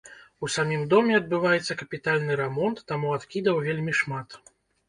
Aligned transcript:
У 0.45 0.47
самім 0.53 0.81
доме 0.93 1.13
адбываецца 1.19 1.77
капітальны 1.83 2.39
рамонт, 2.41 2.81
таму 2.93 3.15
адкідаў 3.19 3.63
вельмі 3.67 3.99
шмат. 4.01 4.29